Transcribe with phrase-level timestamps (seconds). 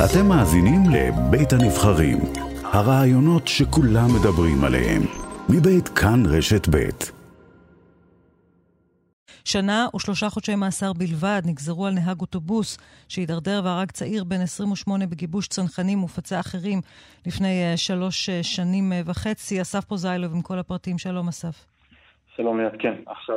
[0.00, 2.18] אתם מאזינים לבית הנבחרים,
[2.64, 5.02] הרעיונות שכולם מדברים עליהם,
[5.48, 7.12] מבית כאן רשת בית.
[9.44, 12.78] שנה ושלושה חודשי מאסר בלבד נגזרו על נהג אוטובוס
[13.08, 16.80] שהידרדר והרג צעיר בן 28 בגיבוש צנחנים ופצע אחרים
[17.26, 19.60] לפני uh, שלוש uh, שנים uh, וחצי.
[19.60, 20.98] אסף פוזיילוב עם כל הפרטים.
[20.98, 21.66] שלום, אסף.
[22.36, 22.94] שלום ליד, כן.
[23.06, 23.36] עכשיו...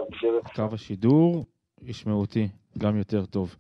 [0.55, 1.45] קו השידור,
[1.84, 3.55] ישמעו אותי גם יותר טוב.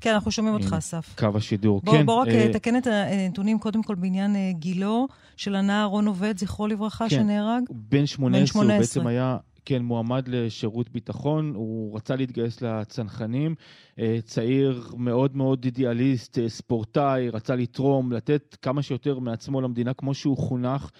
[0.00, 1.14] כן, אנחנו שומעים אותך, אסף.
[1.18, 2.06] קו השידור, בוא, כן.
[2.06, 2.52] בוא רק אה...
[2.52, 7.16] תקן את הנתונים קודם כל בעניין אה, גילו של הנער רון עובד, זכרו לברכה, כן.
[7.16, 7.62] שנהרג.
[7.70, 9.36] בן 18, בן 18, הוא בעצם היה
[9.68, 13.54] כן, מועמד לשירות ביטחון, הוא רצה להתגייס לצנחנים,
[13.98, 20.14] אה, צעיר מאוד מאוד אידיאליסט, אה, ספורטאי, רצה לתרום, לתת כמה שיותר מעצמו למדינה כמו
[20.14, 20.90] שהוא חונך.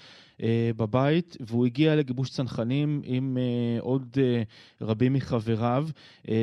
[0.43, 4.43] אה, בבית, והוא הגיע לגיבוש צנחנים עם אה, עוד אה,
[4.81, 5.89] רבים מחבריו.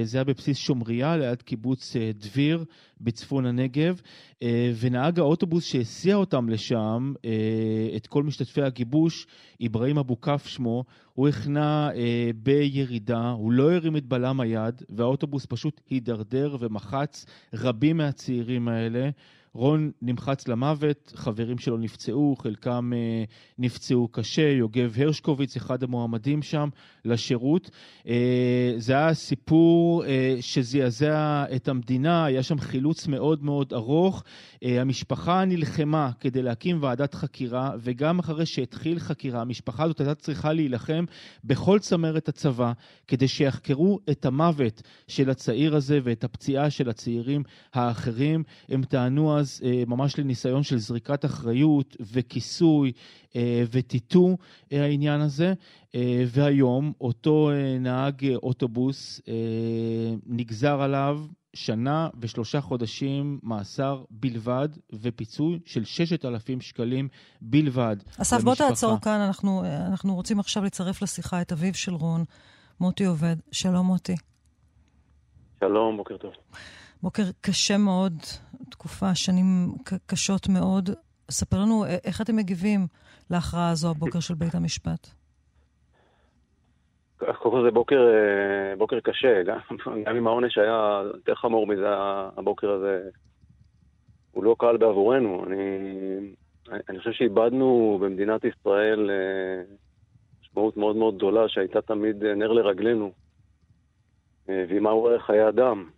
[0.03, 2.65] זה היה בבסיס שומריה, ליד קיבוץ דביר
[3.01, 4.01] בצפון הנגב,
[4.79, 7.13] ונהג האוטובוס שהסיע אותם לשם,
[7.95, 9.27] את כל משתתפי הגיבוש,
[9.65, 10.83] אברהים אבו כף שמו,
[11.15, 17.97] הוא הכנע אה, בירידה, הוא לא הרים את בלם היד, והאוטובוס פשוט הידרדר ומחץ רבים
[17.97, 19.09] מהצעירים האלה.
[19.55, 23.23] רון נמחץ למוות, חברים שלו נפצעו, חלקם אה,
[23.59, 26.69] נפצעו קשה, יוגב הרשקוביץ, אחד המועמדים שם
[27.05, 27.69] לשירות.
[28.07, 34.23] אה, זה היה סיפור אה, שזעזע את המדינה, היה שם חילוץ מאוד מאוד ארוך.
[34.63, 40.53] אה, המשפחה נלחמה כדי להקים ועדת חקירה, וגם אחרי שהתחיל חקירה, המשפחה הזאת הייתה צריכה
[40.53, 41.05] להילחם
[41.43, 42.71] בכל צמרת הצבא,
[43.07, 48.43] כדי שיחקרו את המוות של הצעיר הזה ואת הפציעה של הצעירים האחרים.
[48.69, 52.91] הם טענו אז אה, ממש לניסיון של זריקת אחריות וכיסוי
[53.35, 54.37] אה, וטיטו
[54.71, 55.53] העניין הזה.
[56.27, 59.21] והיום אותו נהג אוטובוס
[60.25, 61.19] נגזר עליו
[61.55, 67.07] שנה ושלושה חודשים מאסר בלבד ופיצוי של ששת אלפים שקלים
[67.41, 67.95] בלבד.
[68.21, 72.23] אסף, בוא תעצור כאן, אנחנו, אנחנו רוצים עכשיו לצרף לשיחה את אביו של רון,
[72.79, 73.35] מוטי עובד.
[73.51, 74.15] שלום מוטי.
[75.59, 76.31] שלום, בוקר טוב.
[77.03, 78.13] בוקר קשה מאוד,
[78.69, 79.45] תקופה, שנים
[80.05, 80.89] קשות מאוד.
[81.31, 82.87] ספר לנו איך אתם מגיבים
[83.29, 85.07] להכרעה הזו הבוקר של בית המשפט.
[87.17, 89.57] קודם כל זה בוקר, אה, בוקר קשה, גם,
[90.05, 91.87] גם אם העונש היה יותר חמור מזה,
[92.37, 93.09] הבוקר הזה
[94.31, 95.45] הוא לא קל בעבורנו.
[95.47, 95.67] אני,
[96.89, 99.63] אני חושב שאיבדנו במדינת ישראל אה,
[100.41, 103.11] משמעות מאוד מאוד גדולה שהייתה תמיד נר לרגלינו,
[104.49, 105.89] אה, והיא מהו ערך חיי אדם.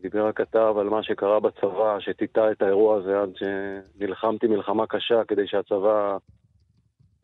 [0.00, 5.46] דיבר הכתב על מה שקרה בצבא, שטיטה את האירוע הזה עד שנלחמתי מלחמה קשה כדי
[5.46, 6.16] שהצבא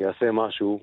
[0.00, 0.80] יעשה משהו.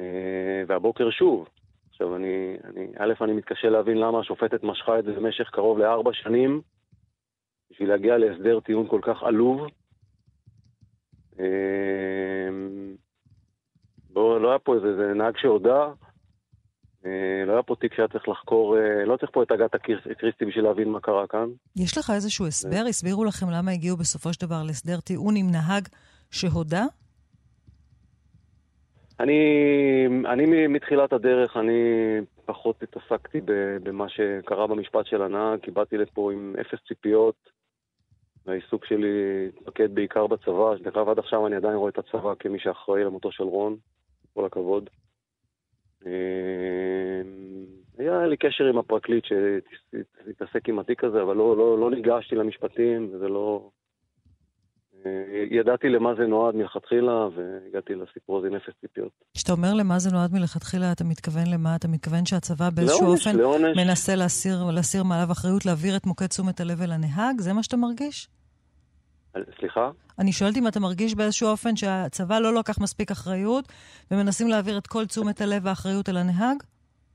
[0.00, 1.48] אה, והבוקר שוב.
[1.90, 6.10] עכשיו, אני, אני, א', אני מתקשה להבין למה השופטת משכה את זה במשך קרוב לארבע
[6.12, 6.60] שנים,
[7.70, 9.66] בשביל להגיע להסדר טיעון כל כך עלוב.
[11.38, 12.48] אה,
[14.10, 15.92] בוא, לא היה פה איזה, נהג שהודה,
[17.46, 18.76] לא היה פה תיק שהיה צריך לחקור,
[19.06, 19.76] לא צריך פה את אגת
[20.18, 21.48] קריסטי בשביל להבין מה קרה כאן.
[21.76, 22.84] יש לך איזשהו הסבר?
[22.88, 25.88] הסבירו לכם למה הגיעו בסופו של דבר להסדר טיעון עם נהג
[26.30, 26.84] שהודה?
[29.20, 29.42] אני,
[30.32, 31.80] אני מתחילת הדרך, אני
[32.44, 33.40] פחות התעסקתי
[33.82, 37.50] במה שקרה במשפט של הנהג, כי באתי לפה עם אפס ציפיות,
[38.46, 42.58] והעיסוק שלי התמקד בעיקר בצבא, דרך אגב עד עכשיו אני עדיין רואה את הצבא כמי
[42.58, 43.76] שאחראי למותו של רון,
[44.34, 44.90] כל הכבוד.
[48.28, 53.28] לי קשר עם הפרקליט שהתעסק עם התיק הזה, אבל לא, לא, לא ניגשתי למשפטים, וזה
[53.28, 53.70] לא...
[55.06, 55.10] אה,
[55.50, 59.12] ידעתי למה זה נועד מלכתחילה, והגעתי לסיפור הזה עם אפס ציפיות.
[59.34, 61.76] כשאתה אומר למה זה נועד מלכתחילה, אתה מתכוון למה?
[61.76, 63.76] אתה מתכוון שהצבא באיזשהו לעונש, אופן לעונש.
[63.76, 67.40] מנסה להסיר, להסיר מעליו אחריות, להעביר את מוקד תשומת הלב אל הנהג?
[67.40, 68.28] זה מה שאתה מרגיש?
[69.58, 69.90] סליחה?
[70.18, 73.64] אני שואלת אם אתה מרגיש באיזשהו אופן שהצבא לא לקח מספיק אחריות,
[74.10, 76.56] ומנסים להעביר את כל תשומת הלב והאחריות אל הנהג?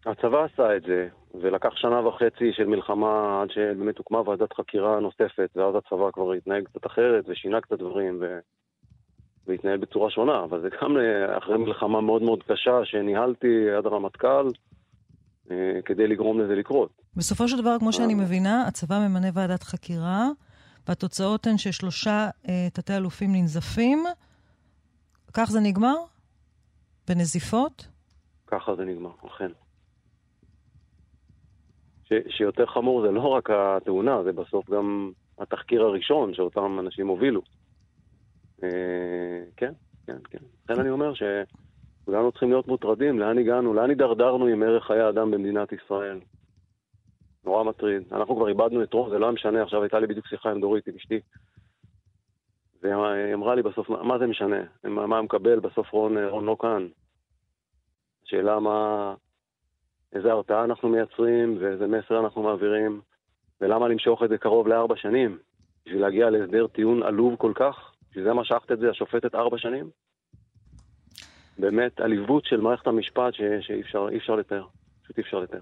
[0.06, 1.08] הצבא עשה את זה,
[1.41, 6.63] ולקח שנה וחצי של מלחמה עד שבאמת הוקמה ועדת חקירה נוספת, ואז הצבא כבר התנהג
[6.63, 8.39] קצת אחרת ושינה קצת דברים ו...
[9.48, 10.98] והתנהל בצורה שונה, אבל זה גם
[11.38, 14.48] אחרי מלחמה מאוד מאוד קשה שניהלתי עד הרמטכ"ל
[15.51, 16.89] אה, כדי לגרום לזה לקרות.
[17.16, 20.27] בסופו של דבר, כמו שאני מבינה, הצבא ממנה ועדת חקירה,
[20.88, 24.04] והתוצאות הן ששלושה אה, תתי-אלופים ננזפים.
[25.33, 25.95] כך זה נגמר?
[27.07, 27.88] בנזיפות?
[28.48, 29.51] ככה זה נגמר, אכן.
[32.30, 37.42] שיותר חמור זה לא רק התאונה, זה בסוף גם התחקיר הראשון שאותם אנשים הובילו.
[38.63, 38.69] אה,
[39.57, 39.71] כן,
[40.07, 40.38] כן, כן.
[40.63, 45.31] לכן אני אומר שכולנו צריכים להיות מוטרדים, לאן הגענו, לאן הידרדרנו עם ערך חיי אדם
[45.31, 46.19] במדינת ישראל.
[47.45, 48.04] נורא מטריד.
[48.12, 50.62] אנחנו כבר איבדנו את רון, זה לא היה משנה, עכשיו הייתה לי בדיוק שיחה עם
[50.62, 51.19] דורית, עם אשתי.
[52.81, 54.63] והיא אמרה לי בסוף, מה זה משנה?
[54.83, 55.60] מה מקבל?
[55.60, 56.88] בסוף רון, רון לא כאן.
[58.25, 59.13] השאלה מה...
[60.15, 63.01] איזה הרתעה אנחנו מייצרים ואיזה מסר אנחנו מעבירים,
[63.62, 65.38] ולמה למשוך את זה קרוב לארבע שנים?
[65.86, 67.75] בשביל להגיע להסדר טיעון עלוב כל כך?
[68.10, 69.89] בשביל זה משכת את זה, השופטת, ארבע שנים?
[71.57, 73.42] באמת עליבות של מערכת המשפט ש...
[73.62, 74.65] שאי אפשר, אפשר לתאר.
[75.04, 75.60] פשוט אי אפשר לתאר.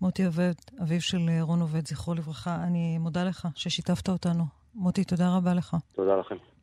[0.00, 0.52] מוטי עובד,
[0.82, 4.44] אביו של רון עובד, זכרו לברכה, אני מודה לך ששיתפת אותנו.
[4.74, 5.76] מוטי, תודה רבה לך.
[5.94, 6.53] תודה לכם.